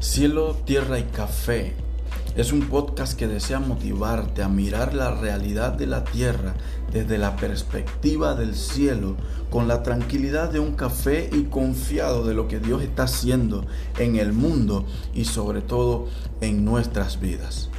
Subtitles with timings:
[0.00, 1.74] Cielo, Tierra y Café
[2.36, 6.54] es un podcast que desea motivarte a mirar la realidad de la tierra
[6.92, 9.16] desde la perspectiva del cielo,
[9.50, 13.64] con la tranquilidad de un café y confiado de lo que Dios está haciendo
[13.98, 16.08] en el mundo y sobre todo
[16.42, 17.70] en nuestras vidas.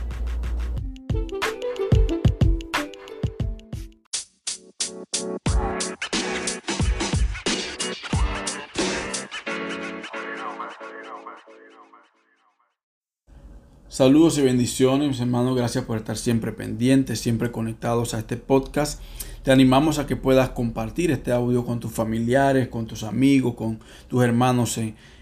[13.98, 15.58] Saludos y bendiciones, mis hermanos.
[15.58, 19.02] Gracias por estar siempre pendientes, siempre conectados a este podcast.
[19.42, 23.80] Te animamos a que puedas compartir este audio con tus familiares, con tus amigos, con
[24.08, 24.78] tus hermanos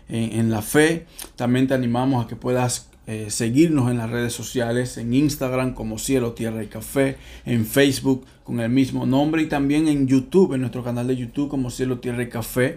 [0.10, 1.06] en, la fe.
[1.38, 5.98] También te animamos a que puedas eh, seguirnos en las redes sociales, en Instagram como
[5.98, 7.16] Cielo, Tierra y Café,
[7.46, 11.48] en Facebook con el mismo nombre y también en YouTube, en nuestro canal de YouTube
[11.48, 12.76] como Cielo, Tierra y Café,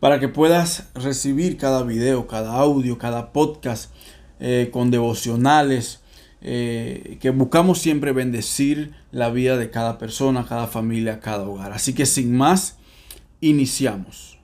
[0.00, 3.92] para que puedas recibir cada video, cada audio, cada podcast
[4.40, 6.00] eh, con devocionales,
[6.40, 11.72] eh, que buscamos siempre bendecir la vida de cada persona, cada familia, cada hogar.
[11.72, 12.78] Así que sin más,
[13.40, 14.38] iniciamos.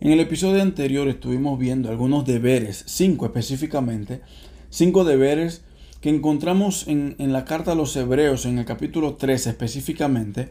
[0.00, 4.20] En el episodio anterior estuvimos viendo algunos deberes, cinco específicamente,
[4.68, 5.62] cinco deberes
[6.02, 10.50] que encontramos en, la carta a los hebreos, en el capítulo 13 específicamente,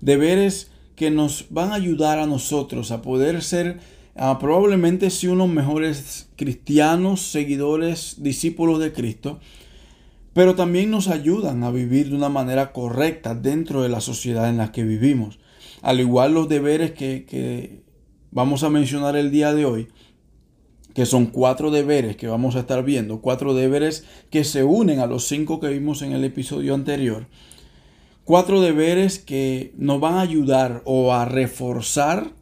[0.00, 3.78] deberes que nos van a ayudar a nosotros a poder ser
[4.14, 9.38] probablemente si unos mejores cristianos, seguidores, discípulos de Cristo,
[10.32, 14.56] pero también nos ayudan a vivir de una manera correcta dentro de la sociedad en
[14.56, 15.38] la que vivimos.
[15.82, 17.82] Al igual los deberes que, que
[18.30, 19.88] vamos a mencionar el día de hoy,
[21.00, 25.06] que son cuatro deberes que vamos a estar viendo, cuatro deberes que se unen a
[25.06, 27.26] los cinco que vimos en el episodio anterior,
[28.26, 32.34] cuatro deberes que nos van a ayudar o a reforzar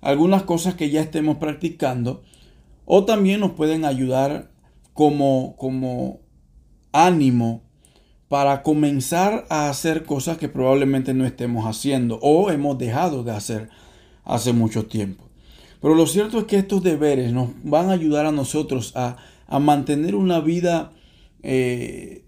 [0.00, 2.24] algunas cosas que ya estemos practicando
[2.84, 4.50] o también nos pueden ayudar
[4.92, 6.18] como, como
[6.90, 7.62] ánimo
[8.26, 13.68] para comenzar a hacer cosas que probablemente no estemos haciendo o hemos dejado de hacer
[14.24, 15.27] hace mucho tiempo.
[15.80, 19.16] Pero lo cierto es que estos deberes nos van a ayudar a nosotros a,
[19.60, 20.92] mantener una vida
[21.42, 22.24] eh,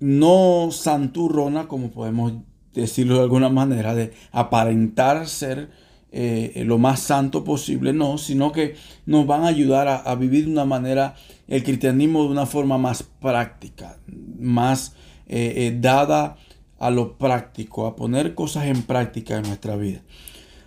[0.00, 2.32] no santurrona, como podemos
[2.72, 5.70] decirlo de alguna manera, de aparentar ser
[6.10, 8.74] eh, lo más santo posible, no, sino que
[9.06, 11.14] nos van a ayudar a, vivir de una manera,
[11.46, 13.98] el cristianismo de una forma más práctica,
[14.40, 14.94] más
[15.26, 16.36] eh, dada
[16.78, 20.02] a lo práctico, a poner cosas en práctica en nuestra vida.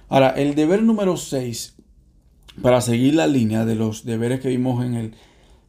[0.07, 1.77] Ahora, el deber número 6
[2.61, 5.13] para seguir la línea de los deberes que vimos en el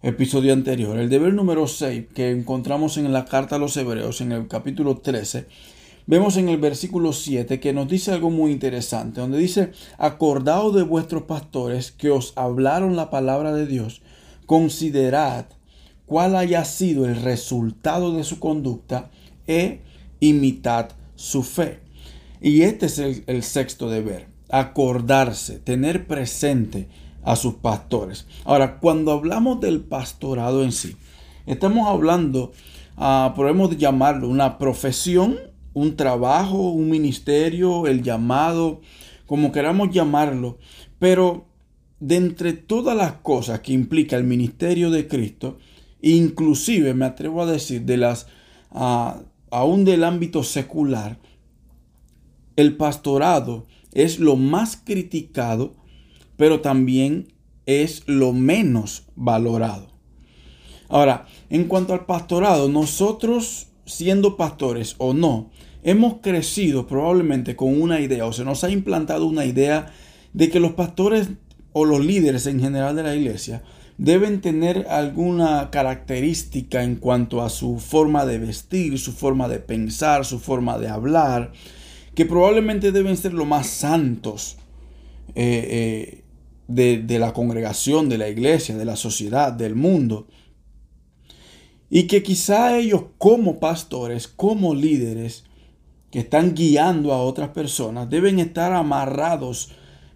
[0.02, 0.98] episodio anterior.
[0.98, 4.96] El deber número 6 que encontramos en la carta a los hebreos en el capítulo
[4.98, 5.46] 13,
[6.06, 10.82] vemos en el versículo 7 que nos dice algo muy interesante, donde dice, acordaos de
[10.82, 14.00] vuestros pastores que os hablaron la palabra de Dios,
[14.46, 15.46] considerad
[16.06, 19.10] cuál haya sido el resultado de su conducta
[19.46, 19.82] e
[20.20, 21.80] imitad su fe.
[22.40, 26.88] Y este es el, el sexto deber acordarse, tener presente
[27.22, 28.26] a sus pastores.
[28.44, 30.96] Ahora, cuando hablamos del pastorado en sí,
[31.46, 32.52] estamos hablando,
[32.96, 35.36] uh, podemos llamarlo una profesión,
[35.74, 38.80] un trabajo, un ministerio, el llamado,
[39.26, 40.58] como queramos llamarlo,
[40.98, 41.46] pero
[42.00, 45.58] de entre todas las cosas que implica el ministerio de Cristo,
[46.00, 48.26] inclusive me atrevo a decir de las
[48.70, 51.18] uh, aún del ámbito secular,
[52.56, 53.66] el pastorado
[53.98, 55.74] es lo más criticado,
[56.36, 57.32] pero también
[57.66, 59.88] es lo menos valorado.
[60.88, 65.50] Ahora, en cuanto al pastorado, nosotros siendo pastores o no,
[65.82, 69.92] hemos crecido probablemente con una idea o se nos ha implantado una idea
[70.32, 71.30] de que los pastores
[71.72, 73.64] o los líderes en general de la iglesia
[73.96, 80.24] deben tener alguna característica en cuanto a su forma de vestir, su forma de pensar,
[80.24, 81.52] su forma de hablar,
[82.18, 84.56] que probablemente deben ser los más santos
[85.36, 86.24] eh,
[86.66, 90.26] eh, de, la congregación, de la iglesia, de la sociedad, del mundo.
[91.88, 95.44] Y que quizá ellos como pastores, como líderes
[96.10, 99.70] que están guiando a otras personas, deben estar amarrados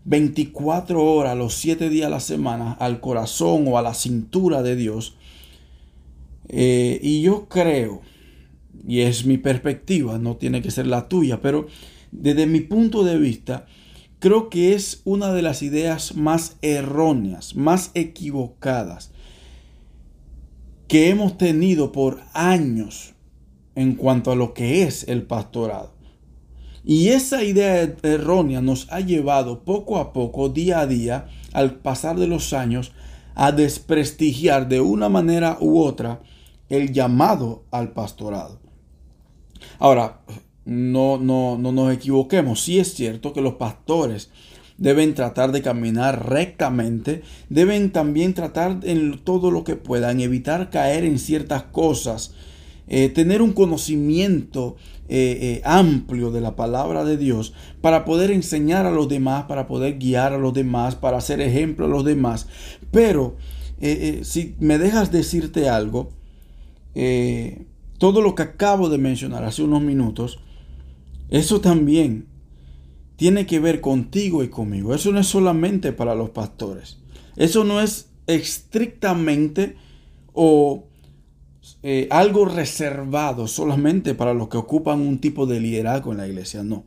[0.04, 4.74] 24 horas, los 7 días a la semana, al corazón o a la cintura de
[4.74, 5.14] Dios.
[6.48, 8.00] Eh, y yo creo,
[8.86, 11.66] y es mi perspectiva, no tiene que ser la tuya, pero
[12.10, 13.66] desde mi punto de vista,
[14.18, 19.12] creo que es una de las ideas más erróneas, más equivocadas
[20.88, 23.14] que hemos tenido por años
[23.74, 25.94] en cuanto a lo que es el pastorado.
[26.84, 32.18] Y esa idea errónea nos ha llevado poco a poco, día a día, al pasar
[32.18, 32.92] de los años,
[33.34, 36.20] a desprestigiar de una manera u otra
[36.68, 38.61] el llamado al pastorado.
[39.82, 40.20] Ahora,
[40.64, 44.30] no, no, no nos equivoquemos, sí es cierto que los pastores
[44.78, 51.04] deben tratar de caminar rectamente, deben también tratar en todo lo que puedan, evitar caer
[51.04, 52.32] en ciertas cosas,
[52.86, 54.76] eh, tener un conocimiento
[55.08, 59.66] eh, eh, amplio de la palabra de Dios para poder enseñar a los demás, para
[59.66, 62.46] poder guiar a los demás, para hacer ejemplo a los demás.
[62.92, 63.34] Pero
[64.22, 66.10] si me dejas decirte algo,
[68.02, 70.40] todo lo que acabo de mencionar hace unos minutos,
[71.28, 72.26] eso también
[73.14, 74.92] tiene que ver contigo y conmigo.
[74.92, 76.98] Eso no es solamente para los pastores.
[77.36, 79.76] Eso no es estrictamente
[80.32, 80.88] o
[81.84, 86.64] eh, algo reservado solamente para los que ocupan un tipo de liderazgo en la iglesia.
[86.64, 86.82] No.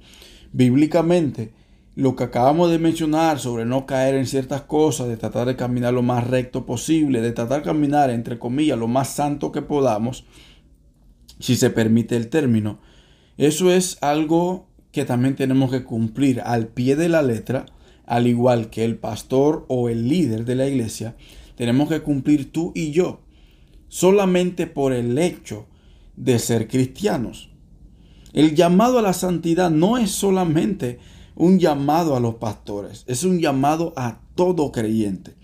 [0.51, 1.53] Bíblicamente,
[1.95, 5.93] lo que acabamos de mencionar sobre no caer en ciertas cosas, de tratar de caminar
[5.93, 10.25] lo más recto posible, de tratar de caminar, entre comillas, lo más santo que podamos,
[11.39, 12.79] si se permite el término,
[13.37, 17.65] eso es algo que también tenemos que cumplir al pie de la letra,
[18.05, 21.15] al igual que el pastor o el líder de la iglesia,
[21.55, 23.21] tenemos que cumplir tú y yo,
[23.87, 25.65] solamente por el hecho
[26.15, 27.49] de ser cristianos.
[28.33, 30.99] El llamado a la santidad no es solamente
[31.35, 35.35] un llamado a los pastores, es un llamado a todo creyente.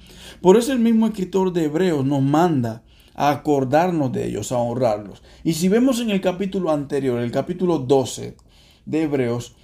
[0.41, 2.83] Por eso el mismo escritor de Hebreos nos manda
[3.15, 5.21] a acordarnos de ellos, a honrarlos.
[5.43, 8.35] Y si vemos en el capítulo anterior, el capítulo 12,
[8.85, 9.55] de Hebreos,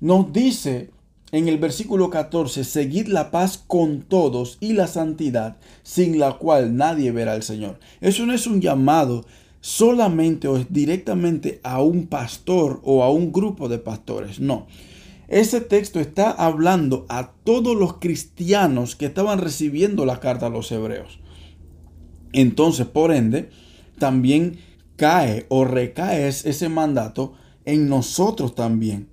[0.00, 0.90] nos dice
[1.32, 6.76] en el versículo 14, seguid la paz con todos y la santidad, sin la cual
[6.76, 7.80] nadie verá al Señor.
[8.00, 9.24] Eso no es un llamado
[9.60, 14.66] solamente o directamente a un pastor o a un grupo de pastores, no.
[15.26, 20.70] Ese texto está hablando a todos los cristianos que estaban recibiendo la carta a los
[20.70, 21.18] hebreos.
[22.32, 23.50] Entonces, por ende,
[23.98, 24.58] también
[24.96, 27.34] cae o recae ese mandato
[27.64, 29.08] en nosotros también.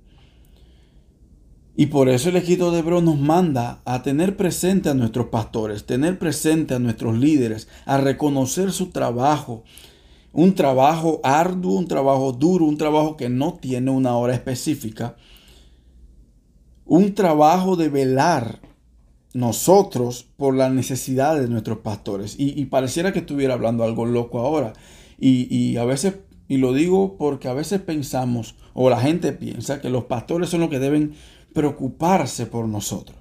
[1.76, 5.86] Y por eso el escrito de Hebreos nos manda a tener presente a nuestros pastores,
[5.86, 9.64] tener presente a nuestros líderes, a reconocer su trabajo.
[10.32, 15.16] Un trabajo arduo, un trabajo duro, un trabajo que no tiene una hora específica.
[16.86, 18.62] Un trabajo de velar
[19.34, 22.36] nosotros por las necesidades de nuestros pastores.
[22.38, 24.74] Y, pareciera que estuviera hablando algo loco ahora.
[25.20, 26.16] Y, y a veces
[26.48, 30.62] y lo digo porque a veces pensamos, o la gente piensa, que los pastores son
[30.62, 31.14] los que deben
[31.54, 33.18] preocuparse por nosotros.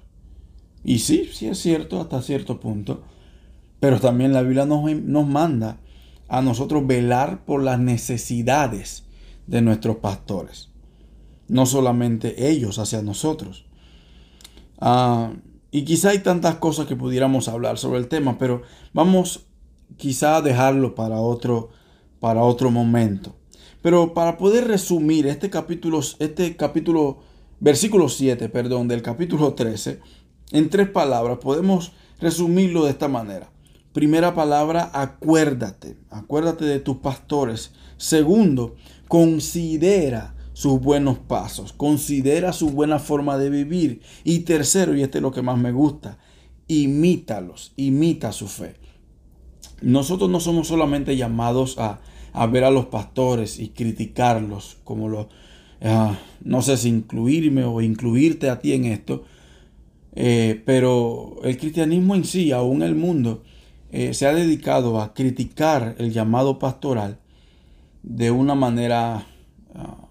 [0.83, 3.03] Y sí, sí es cierto hasta cierto punto.
[3.79, 5.77] Pero también la Biblia nos, nos manda
[6.27, 9.05] a nosotros velar por las necesidades
[9.47, 10.69] de nuestros pastores.
[11.47, 13.65] No solamente ellos hacia nosotros.
[14.79, 15.33] Ah,
[15.73, 18.61] y quizá hay tantas cosas que pudiéramos hablar sobre el tema, pero
[18.93, 19.47] vamos
[19.97, 21.71] quizá a dejarlo para otro
[22.19, 23.35] para otro momento.
[23.81, 27.17] Pero para poder resumir este capítulo, este capítulo,
[27.59, 29.99] versículo 7, perdón, del capítulo 13,
[30.51, 33.49] en tres palabras, podemos resumirlo de esta manera.
[33.93, 37.73] Primera palabra, acuérdate, acuérdate de tus pastores.
[37.97, 38.75] Segundo,
[39.07, 44.01] considera sus buenos pasos, considera su buena forma de vivir.
[44.23, 46.17] Y tercero, y este es lo que más me gusta,
[46.67, 48.75] imítalos, imita su fe.
[49.81, 51.99] Nosotros no somos solamente llamados a
[52.33, 55.29] a ver a los pastores y criticarlos, como lo,
[55.81, 59.23] ah, no sé si incluirme o incluirte a ti en esto,
[60.15, 63.43] eh, pero el cristianismo en sí, aún el mundo,
[63.91, 67.19] eh, se ha dedicado a criticar el llamado pastoral
[68.01, 69.27] de una manera,
[69.75, 70.07] ah,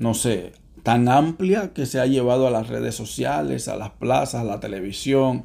[0.00, 4.40] no sé, tan amplia que se ha llevado a las redes sociales, a las plazas,
[4.40, 5.44] a la televisión,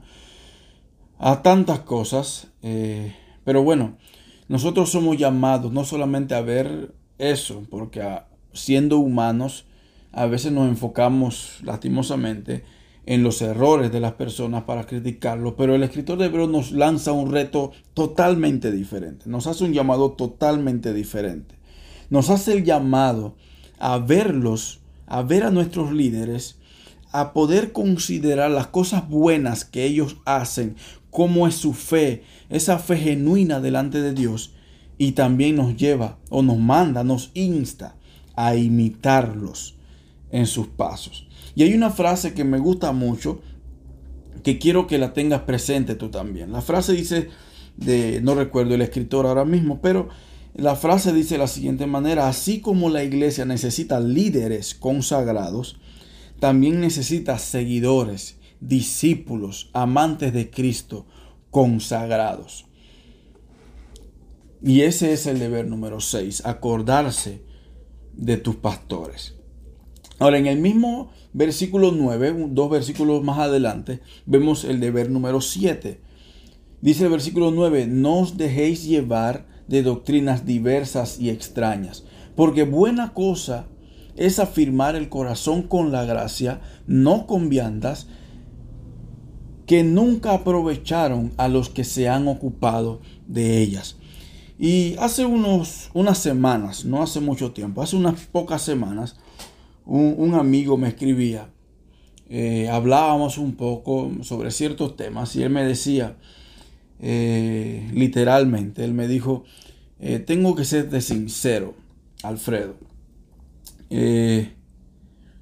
[1.19, 2.47] a tantas cosas.
[2.63, 3.97] Eh, pero bueno,
[4.47, 8.01] nosotros somos llamados no solamente a ver eso, porque
[8.53, 9.65] siendo humanos
[10.13, 12.63] a veces nos enfocamos lastimosamente
[13.05, 17.11] en los errores de las personas para criticarlos, pero el escritor de Hebreos nos lanza
[17.11, 21.55] un reto totalmente diferente, nos hace un llamado totalmente diferente.
[22.09, 23.35] Nos hace el llamado
[23.79, 26.57] a verlos, a ver a nuestros líderes,
[27.11, 30.75] a poder considerar las cosas buenas que ellos hacen
[31.11, 34.51] cómo es su fe, esa fe genuina delante de Dios,
[34.97, 37.95] y también nos lleva o nos manda, nos insta
[38.35, 39.75] a imitarlos
[40.31, 41.27] en sus pasos.
[41.55, 43.41] Y hay una frase que me gusta mucho,
[44.43, 46.51] que quiero que la tengas presente tú también.
[46.51, 47.29] La frase dice
[47.77, 50.09] de, no recuerdo el escritor ahora mismo, pero
[50.55, 55.77] La frase dice de la siguiente manera, así como la iglesia necesita líderes consagrados,
[56.39, 61.07] también necesita seguidores, discípulos, amantes de Cristo,
[61.51, 62.67] consagrados.
[64.63, 67.41] Y ese es el deber número 6, acordarse
[68.13, 69.35] de tus pastores.
[70.19, 75.99] Ahora, en el mismo versículo 9, dos versículos más adelante, vemos el deber número 7.
[76.79, 82.03] Dice el versículo 9, no os dejéis llevar de doctrinas diversas y extrañas,
[82.35, 83.65] porque buena cosa
[84.15, 88.07] es afirmar el corazón con la gracia, no con viandas,
[89.65, 93.97] que nunca aprovecharon a los que se han ocupado de ellas.
[94.57, 99.17] Y hace unos, unas semanas, no hace mucho tiempo, hace unas pocas semanas,
[99.85, 101.49] un, amigo me escribía,
[102.29, 106.15] eh, hablábamos un poco sobre ciertos temas y él me decía,
[106.99, 109.43] eh, literalmente, él me dijo,
[109.99, 111.75] eh, tengo que ser de sincero,
[112.23, 112.75] Alfredo,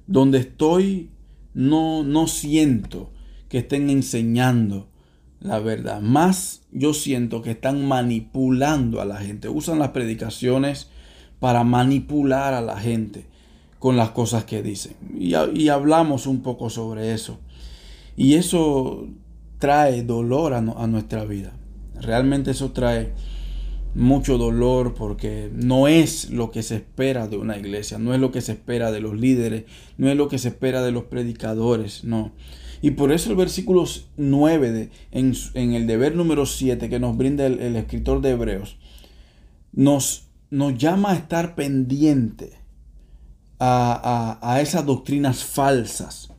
[0.06, 1.10] donde estoy
[1.54, 3.10] no, no siento
[3.48, 4.88] que estén enseñando
[5.44, 6.00] la verdad.
[6.00, 9.48] Más yo siento que están manipulando a la gente.
[9.48, 10.88] Usan las predicaciones
[11.38, 13.26] para manipular a la gente
[13.78, 14.94] con las cosas que dicen.
[15.16, 15.34] Y,
[15.68, 17.38] hablamos un poco sobre eso.
[18.16, 19.06] Y eso
[19.64, 21.54] trae dolor a, nuestra vida.
[21.98, 23.14] Realmente eso trae
[23.94, 28.30] mucho dolor porque no es lo que se espera de una iglesia, no es lo
[28.30, 29.64] que se espera de los líderes,
[29.96, 32.32] no es lo que se espera de los predicadores, no.
[32.82, 33.86] Y por eso el versículo
[34.18, 38.76] 9 de, en, el deber número 7 que nos brinda el, escritor de Hebreos,
[39.72, 40.28] nos
[40.76, 42.52] llama a estar pendiente
[43.58, 46.33] a, esas doctrinas falsas.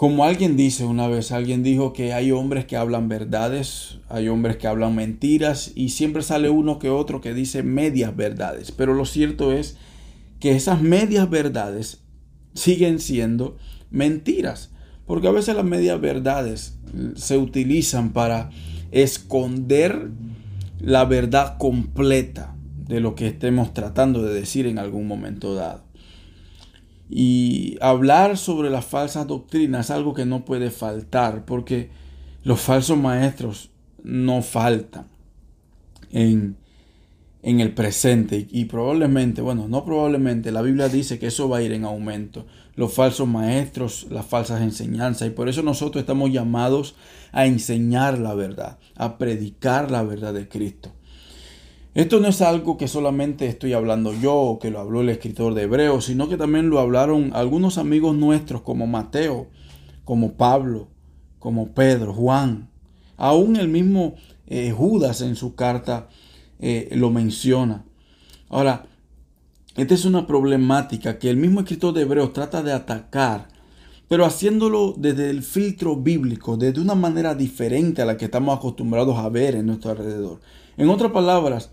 [0.00, 4.56] Como alguien dice una vez, alguien dijo que hay hombres que hablan verdades, hay hombres
[4.56, 8.72] que hablan mentiras y siempre sale uno que otro que dice medias verdades.
[8.72, 9.76] Pero lo cierto es
[10.38, 12.00] que esas medias verdades
[12.54, 13.58] siguen siendo
[13.90, 14.70] mentiras.
[15.04, 16.78] Porque a veces las medias verdades
[17.14, 18.48] se utilizan para
[18.92, 20.08] esconder
[20.80, 22.56] la verdad completa
[22.88, 25.89] de lo que estemos tratando de decir en algún momento dado.
[27.10, 31.90] Y hablar sobre las falsas doctrinas es algo que no puede faltar, porque
[32.44, 33.70] los falsos maestros
[34.04, 35.08] no faltan
[36.12, 36.56] en,
[37.42, 38.46] en el presente.
[38.48, 42.46] Y probablemente, bueno, no probablemente, la Biblia dice que eso va a ir en aumento.
[42.76, 45.26] Los falsos maestros, las falsas enseñanzas.
[45.26, 46.94] Y por eso nosotros estamos llamados
[47.32, 50.92] a enseñar la verdad, a predicar la verdad de Cristo.
[51.92, 55.54] Esto no es algo que solamente estoy hablando yo o que lo habló el escritor
[55.54, 59.48] de Hebreos, sino que también lo hablaron algunos amigos nuestros como Mateo,
[60.04, 60.86] como Pablo,
[61.40, 62.70] como Pedro, Juan.
[63.16, 64.14] Aún el mismo
[64.46, 66.08] eh, Judas en su carta
[66.60, 67.84] eh, lo menciona.
[68.48, 68.86] Ahora,
[69.74, 73.48] esta es una problemática que el mismo escritor de Hebreos trata de atacar,
[74.06, 79.16] pero haciéndolo desde el filtro bíblico, desde una manera diferente a la que estamos acostumbrados
[79.18, 80.40] a ver en nuestro alrededor.
[80.80, 81.68] En otras palabras,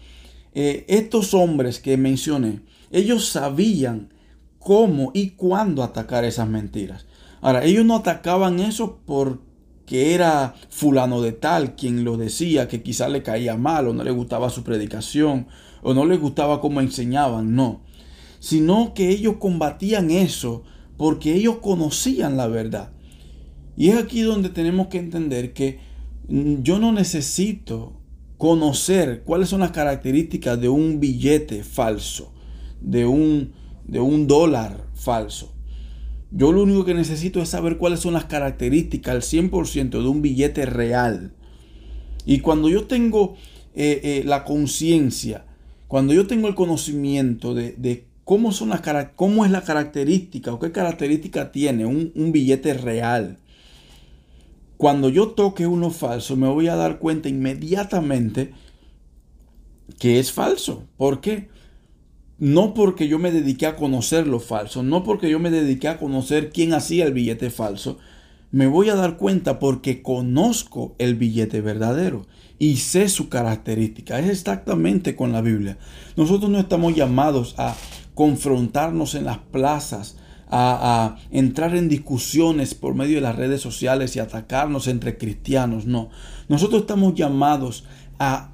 [0.54, 2.60] eh, estos hombres que mencioné,
[2.92, 4.14] ellos sabían
[4.60, 7.06] cómo y cuándo atacar esas mentiras.
[7.40, 13.10] Ahora, ellos no atacaban eso porque era fulano de tal quien lo decía, que quizás
[13.10, 15.48] le caía mal o no le gustaba su predicación
[15.82, 17.80] o no le gustaba cómo enseñaban, no.
[18.40, 20.64] Sino que ellos combatían eso
[20.98, 22.92] porque ellos conocían la verdad.
[23.78, 25.80] Y es aquí donde tenemos que entender que
[26.28, 27.94] mm, yo no necesito
[28.38, 32.34] conocer cuáles son las características de un billete falso,
[32.82, 33.54] de un,
[33.86, 35.54] de un dólar falso.
[36.32, 40.22] Yo lo único que necesito es saber cuáles son las características al 100% de un
[40.22, 41.34] billete real.
[42.26, 43.36] Y cuando yo tengo
[43.74, 45.46] eh, eh, la conciencia,
[45.88, 48.82] cuando yo tengo el conocimiento de, cómo, son las,
[49.16, 53.38] cómo es la característica o qué característica tiene un, un billete real,
[54.78, 58.54] cuando yo toque uno falso, me voy a dar cuenta inmediatamente
[60.00, 60.84] que es falso.
[60.98, 61.50] ¿Por qué?
[62.38, 65.98] No porque yo me dediqué a conocer lo falso, no porque yo me dediqué a
[65.98, 67.98] conocer quién hacía el billete falso.
[68.52, 72.28] Me voy a dar cuenta porque conozco el billete verdadero
[72.60, 74.20] y sé su característica.
[74.20, 75.80] Es exactamente con la Biblia.
[76.16, 77.76] Nosotros no estamos llamados a
[78.14, 80.18] confrontarnos en las plazas,
[80.50, 85.86] a, entrar en discusiones por medio de las redes sociales y atacarnos entre cristianos.
[85.86, 86.10] No,
[86.48, 87.84] nosotros estamos llamados
[88.20, 88.52] a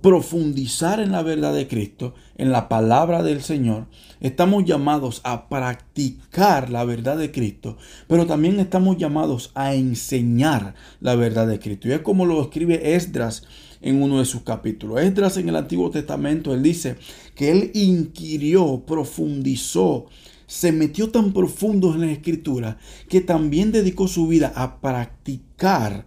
[0.00, 3.86] profundizar en la verdad de Cristo, en la palabra del Señor.
[4.20, 11.14] Estamos llamados a practicar la verdad de Cristo, pero también estamos llamados a enseñar la
[11.14, 11.88] verdad de Cristo.
[11.88, 13.44] Y es como lo escribe Esdras
[13.80, 15.00] en uno de sus capítulos.
[15.00, 16.96] Esdras en el Antiguo Testamento, él dice
[17.34, 20.06] que él inquirió, profundizó,
[20.46, 26.06] se metió tan profundo en la escritura que también dedicó su vida a practicar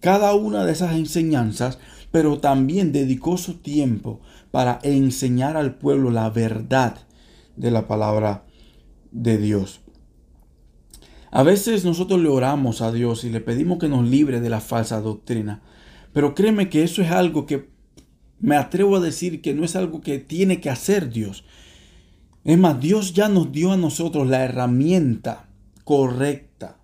[0.00, 1.78] cada una de esas enseñanzas,
[2.10, 6.98] pero también dedicó su tiempo para enseñar al pueblo la verdad
[7.56, 8.44] de la palabra
[9.10, 9.80] de Dios.
[11.30, 14.60] A veces nosotros le oramos a Dios y le pedimos que nos libre de la
[14.60, 15.62] falsa doctrina,
[16.12, 17.70] pero créeme que eso es algo que
[18.38, 21.44] me atrevo a decir que no es algo que tiene que hacer Dios.
[22.44, 25.46] Es más, Dios ya nos dio a nosotros la herramienta
[25.84, 26.76] correcta,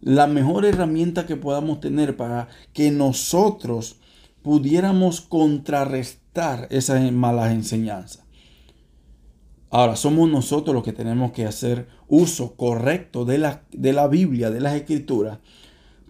[0.00, 3.96] la mejor herramienta que podamos tener para que nosotros
[4.42, 8.24] pudiéramos contrarrestar esas malas enseñanzas.
[9.70, 14.50] Ahora, somos nosotros los que tenemos que hacer uso correcto de la, de la Biblia,
[14.50, 15.38] de las Escrituras,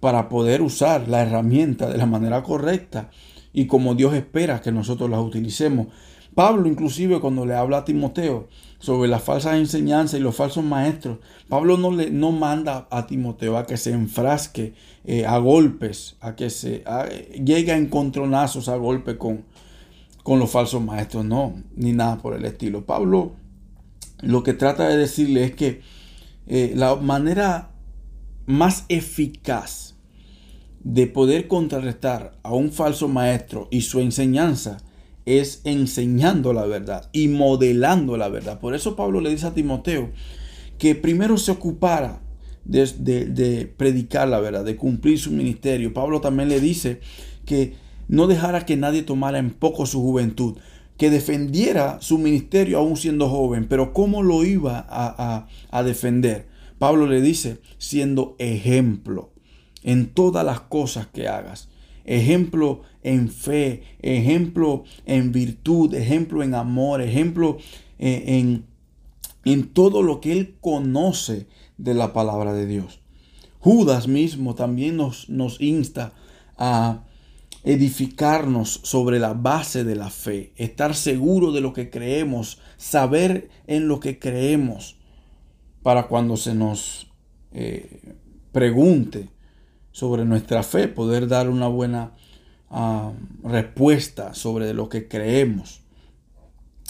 [0.00, 3.08] para poder usar la herramienta de la manera correcta
[3.54, 5.86] y como Dios espera que nosotros las utilicemos.
[6.34, 8.48] Pablo inclusive cuando le habla a Timoteo
[8.78, 13.56] sobre las falsas enseñanzas y los falsos maestros, Pablo no, le, no manda a Timoteo
[13.56, 14.74] a que se enfrasque
[15.04, 16.84] eh, a golpes, a que se
[17.42, 19.44] llegue a encontronazos a golpe con,
[20.22, 22.84] con los falsos maestros, no, ni nada por el estilo.
[22.84, 23.32] Pablo
[24.20, 25.82] lo que trata de decirle es que
[26.46, 27.70] eh, la manera
[28.46, 29.94] más eficaz
[30.82, 34.78] de poder contrarrestar a un falso maestro y su enseñanza
[35.26, 38.60] es enseñando la verdad y modelando la verdad.
[38.60, 40.10] Por eso Pablo le dice a Timoteo
[40.78, 42.20] que primero se ocupara
[42.64, 42.86] de,
[43.26, 45.94] de, predicar la verdad, de cumplir su ministerio.
[45.94, 47.00] Pablo también le dice
[47.46, 47.74] que
[48.08, 50.58] no dejara que nadie tomara en poco su juventud,
[50.96, 56.46] que defendiera su ministerio aún siendo joven, pero ¿cómo lo iba a, a, a defender?
[56.78, 59.32] Pablo le dice, siendo ejemplo
[59.82, 61.68] en todas las cosas que hagas
[62.04, 67.58] ejemplo en fe, ejemplo en virtud, ejemplo en amor, ejemplo
[67.99, 68.66] eh, en,
[69.44, 71.46] en, todo lo que él conoce
[71.78, 73.00] de la palabra de Dios.
[73.59, 76.12] Judas mismo también nos, nos insta
[76.57, 77.05] a
[77.64, 83.88] edificarnos sobre la base de la fe, estar seguro de lo que creemos, saber en
[83.88, 84.96] lo que creemos,
[85.83, 87.11] para cuando se nos
[87.52, 88.00] eh,
[88.52, 89.28] pregunte
[89.94, 92.11] sobre nuestra fe, poder dar una buena
[92.68, 93.12] ah,
[93.44, 95.83] respuesta sobre lo que creemos.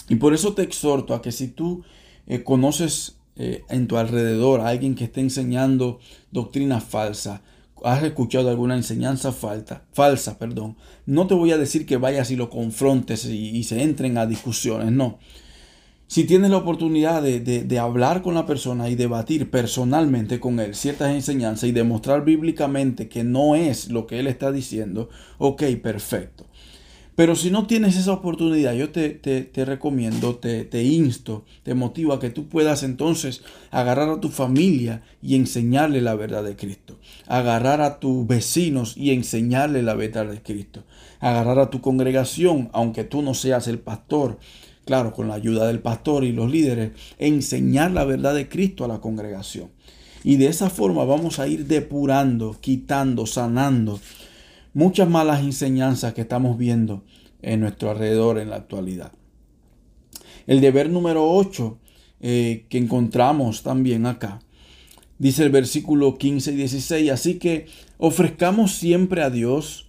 [0.09, 1.83] Y por eso te exhorto a que si tú
[2.25, 5.99] eh, conoces eh, en tu alrededor a alguien que esté enseñando
[6.31, 7.43] doctrina falsa,
[7.83, 12.49] has escuchado alguna enseñanza falsa, perdón, no te voy a decir que vayas y lo
[12.49, 15.19] confrontes y, y se entren a discusiones, no.
[16.07, 21.13] Si tienes la oportunidad de, hablar con la persona y debatir personalmente con él ciertas
[21.13, 26.45] enseñanzas y demostrar bíblicamente que no es lo que él está diciendo, ok, perfecto.
[27.15, 32.13] Pero si no tienes esa oportunidad, yo te, te, recomiendo, te, te, insto, te motivo
[32.13, 33.41] a que tú puedas entonces
[33.71, 36.99] agarrar a tu familia y enseñarle la verdad de Cristo.
[37.25, 40.83] Agarrar a tus vecinos y enseñarle la verdad de Cristo.
[41.21, 44.37] Agarrar a tu congregación, aunque tú no seas el pastor
[44.85, 48.87] claro, con la ayuda del pastor y los líderes, enseñar la verdad de Cristo a
[48.87, 49.69] la congregación.
[50.23, 53.99] Y de esa forma vamos a ir depurando, quitando, sanando
[54.73, 57.03] muchas malas enseñanzas que estamos viendo
[57.41, 59.11] en nuestro alrededor en la actualidad.
[60.47, 61.77] El deber número 8
[62.21, 64.39] eh, que encontramos también acá,
[65.19, 67.67] dice el versículo 15 y 16, así que
[67.97, 69.84] ofrezcamos siempre a Dios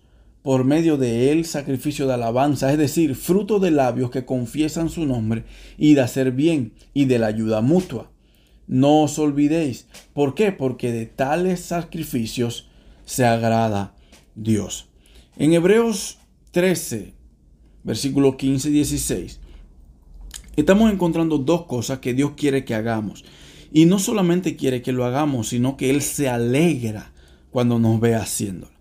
[0.47, 5.05] por medio de él sacrificio de alabanza, es decir, fruto de labios que confiesan su
[5.05, 5.43] nombre
[5.77, 8.13] y de hacer bien y de la ayuda mutua.
[8.69, 9.89] No os olvidéis.
[10.15, 10.53] ¿Por qué?
[10.53, 12.69] Porque de tales sacrificios
[13.05, 13.97] se agrada
[14.37, 14.89] Dios.
[15.37, 16.19] En Hebreos
[16.53, 17.13] 13,
[17.83, 19.41] versículos 15 y 16,
[20.55, 23.25] estamos encontrando dos cosas que Dios quiere que hagamos.
[23.73, 27.11] Y no solamente quiere que lo hagamos, sino que Él se alegra
[27.51, 28.76] cuando nos ve haciéndolo.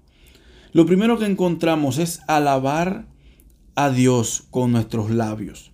[0.76, 3.06] Lo primero que encontramos es alabar
[3.76, 5.72] a Dios con nuestros labios.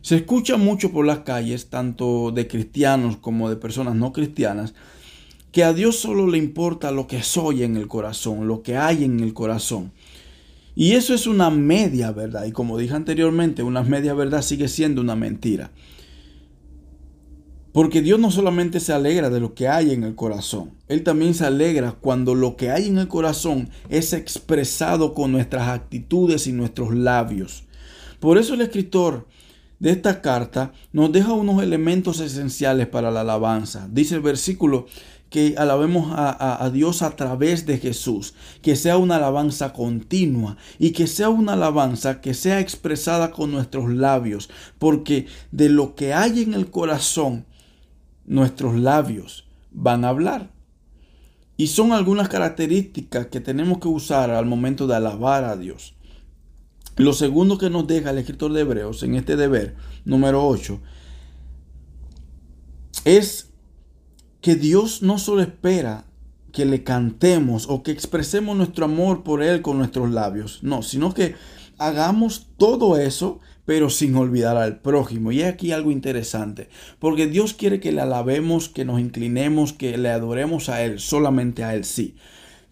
[0.00, 4.72] Se escucha mucho por las calles, tanto de cristianos como de personas no cristianas,
[5.52, 9.04] que a Dios solo le importa lo que soy en el corazón, lo que hay
[9.04, 9.92] en el corazón.
[10.74, 12.46] Y eso es una media verdad.
[12.46, 15.70] Y como dije anteriormente, una media verdad sigue siendo una mentira.
[17.72, 21.34] Porque Dios no solamente se alegra de lo que hay en el corazón, Él también
[21.34, 26.52] se alegra cuando lo que hay en el corazón es expresado con nuestras actitudes y
[26.52, 27.64] nuestros labios.
[28.18, 29.26] Por eso el escritor
[29.78, 33.88] de esta carta nos deja unos elementos esenciales para la alabanza.
[33.90, 34.86] Dice el versículo
[35.30, 40.90] que alabemos a, a, Dios a través de Jesús, que sea una alabanza continua y
[40.90, 46.42] que sea una alabanza que sea expresada con nuestros labios, porque de lo que hay
[46.42, 47.46] en el corazón,
[48.24, 50.50] nuestros labios van a hablar.
[51.56, 55.94] Y son algunas características que tenemos que usar al momento de alabar a Dios.
[56.96, 60.80] Lo segundo que nos deja el escritor de Hebreos en este deber, número 8,
[63.04, 63.50] es
[64.40, 66.04] que Dios no solo espera
[66.52, 71.14] que le cantemos o que expresemos nuestro amor por Él con nuestros labios, no, sino
[71.14, 71.36] que
[71.78, 75.30] hagamos todo eso, pero sin olvidar al prójimo.
[75.30, 80.08] Y aquí algo interesante, porque Dios quiere que le alabemos, que nos inclinemos, que le
[80.08, 82.16] adoremos a Él, solamente a Él sí.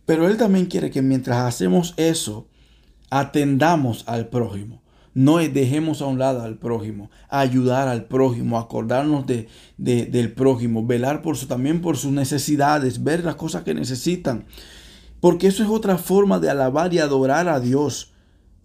[0.06, 2.48] Pero Él también quiere que mientras hacemos eso,
[3.10, 4.82] atendamos al prójimo.
[5.14, 11.22] No dejemos a un lado al prójimo, ayudar al prójimo, acordarnos de, del prójimo, velar
[11.22, 14.46] por su, también por sus necesidades, ver las cosas que necesitan.
[15.20, 18.14] Porque eso es otra forma de alabar y adorar a Dios,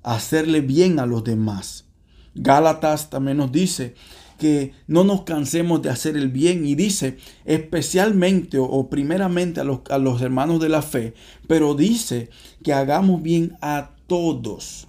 [0.02, 1.93] hacerle bien a los demás.
[2.36, 3.96] Gálatas también nos dice
[4.40, 9.82] que no nos cansemos de hacer el bien y dice especialmente o, primeramente a los,
[9.90, 11.14] a los hermanos de la fe,
[11.48, 12.30] pero dice
[12.64, 14.88] que hagamos bien a todos,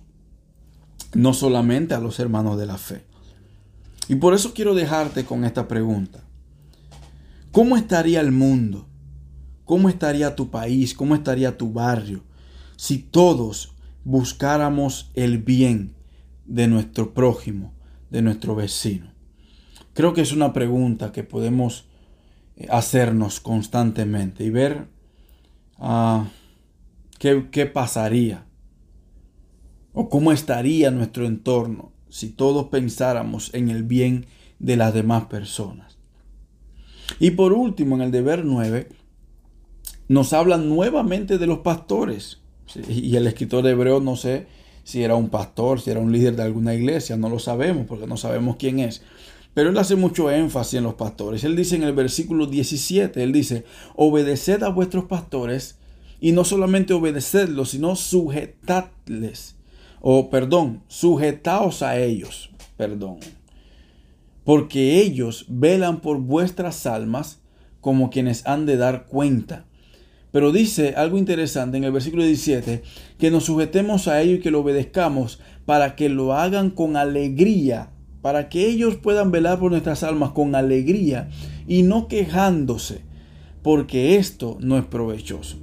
[1.12, 3.04] no solamente a los hermanos de la fe.
[4.08, 6.24] Y por eso quiero dejarte con esta pregunta.
[7.52, 8.88] ¿Cómo estaría el mundo?
[9.64, 10.94] ¿Cómo estaría tu país?
[10.94, 12.22] ¿Cómo estaría tu barrio?
[12.76, 13.72] Si todos
[14.04, 15.93] buscáramos el bien
[16.46, 17.74] de nuestro prójimo,
[18.10, 19.12] de nuestro vecino.
[19.92, 21.86] Creo que es una pregunta que podemos
[22.56, 24.88] eh, hacernos constantemente y ver
[25.78, 26.24] uh,
[27.18, 28.46] qué, qué pasaría
[29.94, 34.26] ¿O cómo estaría nuestro entorno si todos pensáramos en el bien
[34.58, 35.98] de las demás personas?
[37.20, 38.88] Y por último, en el deber 9,
[40.08, 42.40] nos habla nuevamente de los pastores.
[42.88, 44.48] Y el escritor Hebreo no sé
[44.84, 48.06] si era un pastor, si era un líder de alguna iglesia, no lo sabemos porque
[48.06, 49.02] no sabemos quién es.
[49.54, 51.42] Pero él hace mucho énfasis en los pastores.
[51.44, 53.64] Él dice en el versículo 17, él dice,
[53.96, 55.78] obedeced a vuestros pastores
[56.20, 59.56] y no solamente obedecedlos, sino sujetadles
[60.06, 63.20] o perdón, sujetaos a ellos, perdón,
[64.44, 67.40] porque ellos velan por vuestras almas
[67.80, 69.64] como quienes han de dar cuenta.
[70.34, 72.82] Pero dice algo interesante en el versículo 17,
[73.20, 77.92] que nos sujetemos a ellos y que lo obedezcamos para que lo hagan con alegría,
[78.20, 81.28] para que ellos puedan velar por nuestras almas con alegría
[81.68, 83.02] y no quejándose,
[83.62, 85.58] porque esto no es provechoso.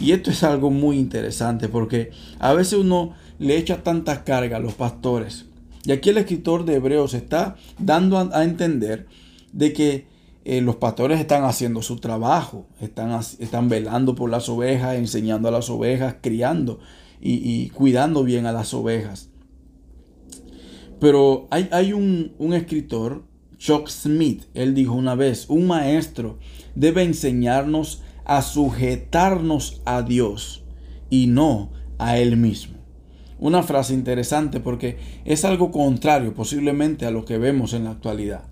[0.00, 4.60] Y esto es algo muy interesante porque a veces uno le echa tanta carga a
[4.60, 5.44] los pastores.
[5.84, 9.06] Y aquí el escritor de Hebreos está dando a, entender
[9.52, 10.06] de que
[10.50, 15.50] eh, los pastores están haciendo su trabajo, están, están, velando por las ovejas, enseñando a
[15.50, 16.80] las ovejas, criando
[17.20, 19.28] y, cuidando bien a las ovejas.
[21.00, 23.24] Pero hay, hay un, un escritor,
[23.58, 26.38] Chuck Smith, él dijo una vez, un maestro
[26.74, 30.64] debe enseñarnos a sujetarnos a Dios
[31.10, 32.78] y no a Él mismo.
[33.38, 38.44] Una frase interesante porque es algo contrario posiblemente a lo que vemos en la actualidad.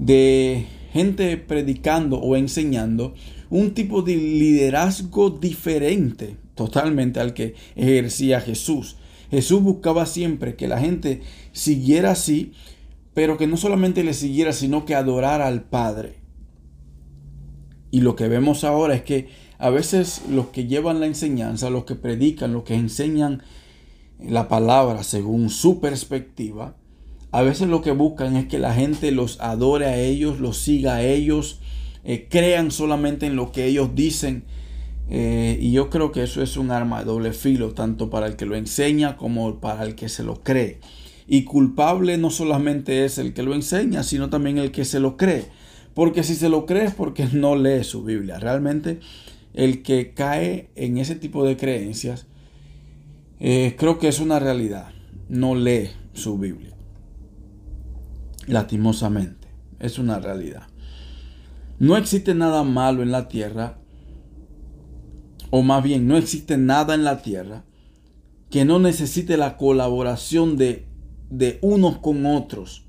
[0.00, 3.14] De gente predicando o enseñando
[3.48, 8.96] un tipo de liderazgo diferente totalmente al que ejercía Jesús.
[9.30, 11.22] Jesús buscaba siempre que la gente
[11.52, 12.52] siguiera así,
[13.14, 16.16] pero que no solamente le siguiera, sino que adorara al Padre.
[17.90, 21.84] Y lo que vemos ahora es que a veces los que llevan la enseñanza, los
[21.84, 23.42] que predican, los que enseñan
[24.18, 26.76] la palabra según su perspectiva,
[27.32, 30.96] a veces lo que buscan es que la gente los adore a ellos, los siga
[30.96, 31.60] a ellos,
[32.02, 34.44] eh, crean solamente en lo que ellos dicen.
[35.08, 38.36] Eh, y yo creo que eso es un arma de doble filo, tanto para el
[38.36, 40.80] que lo enseña como para el que se lo cree.
[41.28, 45.16] Y culpable no solamente es el que lo enseña, sino también el que se lo
[45.16, 45.46] cree.
[45.94, 48.38] Porque si se lo cree es porque no lee su Biblia.
[48.38, 48.98] Realmente
[49.54, 52.26] el que cae en ese tipo de creencias
[53.38, 54.88] eh, creo que es una realidad.
[55.28, 56.70] No lee su Biblia.
[58.52, 59.48] Lastimosamente.
[59.78, 60.64] Es una realidad.
[61.78, 63.78] No existe nada malo en la tierra.
[65.50, 67.64] O más bien, no existe nada en la tierra
[68.50, 70.86] que no necesite la colaboración de,
[71.30, 72.84] de unos con otros.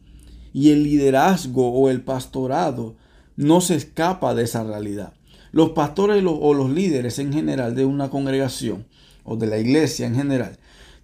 [0.54, 2.97] Y el liderazgo o el pastorado
[3.38, 5.13] no se escapa de esa realidad.
[5.52, 8.86] Los pastores o los líderes en general de una congregación
[9.24, 10.58] o de la iglesia en general,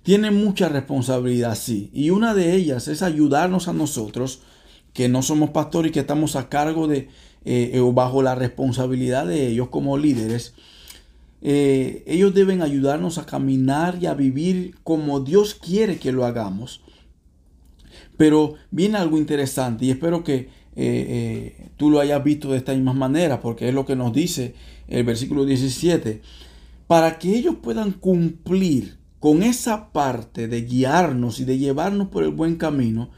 [0.07, 1.89] tienen mucha responsabilidad, sí.
[1.91, 4.39] Y una de ellas es ayudarnos a nosotros,
[4.93, 7.09] que no somos pastores y que estamos a cargo de
[7.43, 10.53] eh, o bajo la responsabilidad de ellos como líderes,
[11.41, 16.79] eh, ellos deben ayudarnos a caminar y a vivir como Dios quiere que lo hagamos.
[18.15, 22.93] Pero viene algo interesante y espero que eh, tú lo hayas visto de esta misma
[22.93, 24.55] manera, porque es lo que nos dice
[24.87, 26.21] el versículo 17.
[26.87, 32.31] Para que ellos puedan cumplir con esa parte de guiarnos y de llevarnos por el
[32.31, 33.09] buen camino,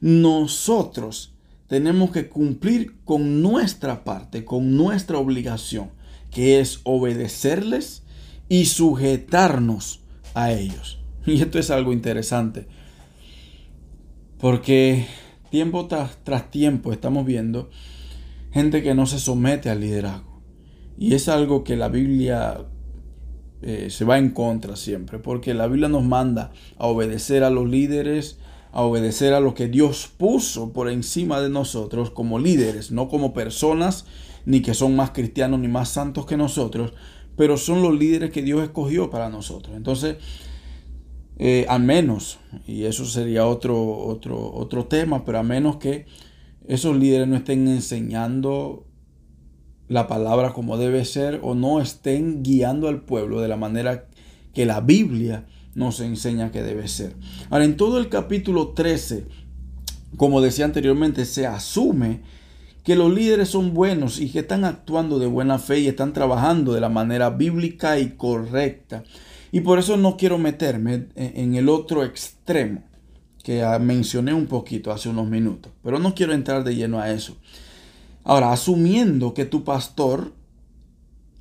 [0.00, 1.34] nosotros
[1.66, 5.90] tenemos que cumplir con nuestra parte, con nuestra obligación,
[6.30, 8.02] que es obedecerles
[8.48, 10.00] y sujetarnos
[10.34, 11.00] a ellos.
[11.26, 12.68] Y esto es algo interesante,
[14.38, 15.06] porque
[15.50, 17.68] tiempo tras, tiempo estamos viendo
[18.52, 20.40] gente que no se somete al liderazgo.
[20.96, 22.64] Y es algo que la Biblia
[23.68, 27.68] eh, se va en contra siempre, porque la Biblia nos manda a obedecer a los
[27.68, 28.38] líderes,
[28.70, 33.34] a obedecer a lo que Dios puso por encima de nosotros como líderes, no como
[33.34, 34.06] personas,
[34.44, 36.92] ni que son más cristianos ni más santos que nosotros,
[37.36, 39.76] pero son los líderes que Dios escogió para nosotros.
[39.76, 40.18] Entonces,
[41.36, 46.06] eh, al menos, y eso sería otro, otro, otro tema, pero a menos que
[46.68, 48.85] esos líderes no estén enseñando
[49.88, 54.06] la palabra como debe ser o no estén guiando al pueblo de la manera
[54.52, 57.14] que la Biblia nos enseña que debe ser.
[57.50, 59.26] Ahora, en todo el capítulo 13,
[60.16, 62.20] como decía anteriormente, se asume
[62.82, 66.72] que los líderes son buenos y que están actuando de buena fe y están trabajando
[66.72, 69.04] de la manera bíblica y correcta.
[69.52, 72.82] Y por eso no quiero meterme en el otro extremo
[73.42, 77.36] que mencioné un poquito hace unos minutos, pero no quiero entrar de lleno a eso.
[78.28, 80.32] Ahora, asumiendo que tu pastor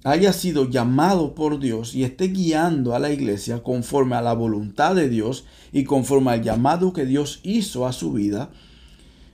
[0.04, 4.94] haya sido llamado por Dios y esté guiando a la iglesia conforme a la voluntad
[4.94, 8.52] de Dios y conforme al llamado que Dios hizo a su vida,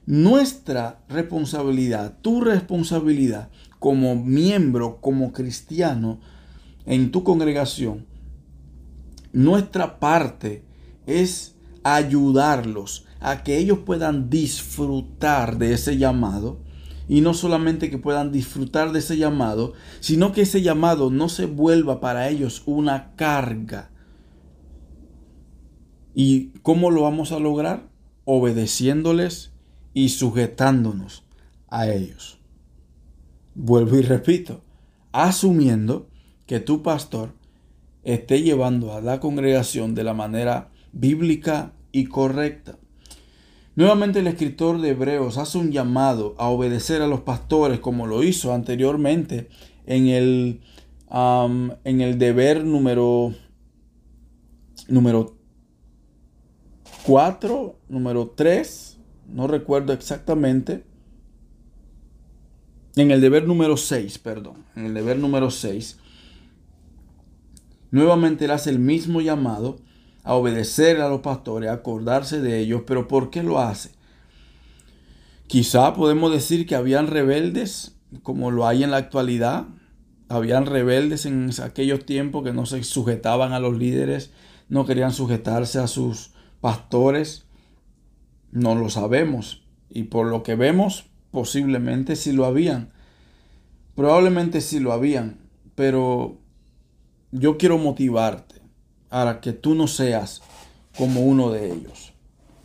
[0.05, 6.21] nuestra responsabilidad, tu responsabilidad como miembro, como cristiano
[6.85, 8.05] en tu congregación,
[9.33, 10.63] nuestra parte
[11.05, 16.70] es ayudarlos a que ellos puedan disfrutar de ese llamado
[17.07, 21.45] y no solamente que puedan disfrutar de ese llamado, sino que ese llamado no se
[21.45, 23.89] vuelva para ellos una carga.
[26.13, 27.89] ¿Y cómo lo vamos a lograr?
[28.25, 29.51] Obedeciéndoles
[29.93, 31.23] y sujetándonos
[31.67, 32.39] a ellos.
[33.55, 34.61] Vuelvo y repito,
[35.11, 36.07] asumiendo
[36.45, 37.33] que tu pastor
[38.03, 42.77] esté llevando a la congregación de la manera bíblica y correcta.
[43.75, 48.21] Nuevamente el escritor de Hebreos hace un llamado a obedecer a los pastores como lo
[48.21, 49.47] hizo anteriormente
[49.85, 50.61] en el,
[51.09, 53.33] en el deber número,
[54.89, 55.37] número
[57.05, 58.97] 4, número 3,
[59.29, 60.83] no recuerdo exactamente.
[62.97, 65.97] En el deber número 6, perdón, en el deber número 6,
[67.89, 69.77] nuevamente él hace el mismo llamado
[70.23, 73.91] a obedecer a los pastores, a acordarse de ellos, pero ¿por qué lo hace?
[75.47, 79.65] Quizá podemos decir que habían rebeldes, como lo hay en la actualidad,
[80.29, 84.31] habían rebeldes en aquellos tiempos que no se sujetaban a los líderes,
[84.69, 86.31] no querían sujetarse a sus
[86.61, 87.45] pastores,
[88.51, 92.93] no lo sabemos, y por lo que vemos, posiblemente sí lo habían,
[93.95, 95.39] probablemente sí lo habían,
[95.75, 96.37] pero
[97.31, 98.60] yo quiero motivarte
[99.11, 100.41] para que tú no seas
[100.97, 102.13] como uno de ellos.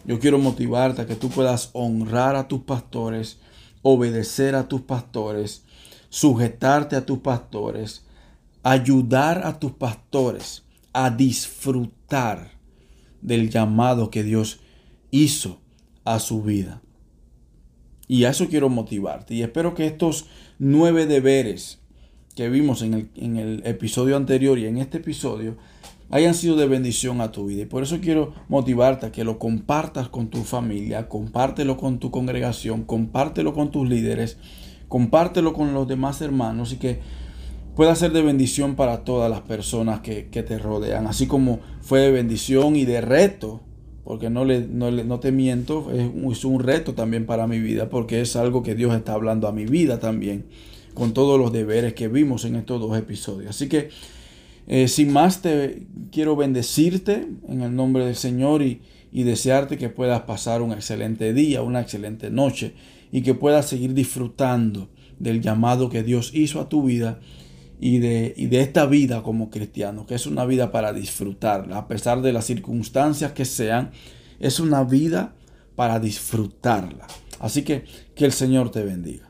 [0.04, 3.38] Yo quiero motivarte a que tú puedas honrar a tus pastores,
[3.82, 5.64] obedecer a tus pastores,
[6.08, 8.04] sujetarte a tus pastores,
[8.62, 12.52] ayudar a tus pastores a disfrutar
[13.20, 14.60] del llamado que Dios
[15.10, 15.60] hizo
[16.04, 16.80] a su vida.
[18.06, 19.34] Y a eso quiero motivarte.
[19.34, 20.26] Y espero que estos
[20.60, 21.80] nueve deberes
[22.36, 25.56] que vimos en el, en el episodio anterior y en este episodio
[26.10, 27.62] hayan sido de bendición a tu vida.
[27.62, 32.10] Y por eso quiero motivarte a que lo compartas con tu familia, compártelo con tu
[32.10, 34.38] congregación, compártelo con tus líderes,
[34.88, 37.00] compártelo con los demás hermanos y que
[37.74, 41.06] pueda ser de bendición para todas las personas que, te rodean.
[41.06, 43.60] Así como fue de bendición y de reto,
[44.04, 48.20] porque no, le, no, te miento, es, es un reto también para mi vida, porque
[48.20, 50.46] es algo que Dios está hablando a mi vida también,
[50.94, 53.50] con todos los deberes que vimos en estos dos episodios.
[53.50, 53.90] Así que
[54.66, 60.22] eh, sin más, te quiero bendecirte en el nombre del Señor y, desearte que puedas
[60.22, 62.74] pasar un excelente día, una excelente noche
[63.10, 67.18] y que puedas seguir disfrutando del llamado que Dios hizo a tu vida
[67.80, 71.88] y de, y de esta vida como cristiano, que es una vida para disfrutarla, a
[71.88, 73.90] pesar de las circunstancias que sean,
[74.38, 75.34] es una vida
[75.76, 77.06] para disfrutarla.
[77.40, 79.25] Así que que el Señor te bendiga.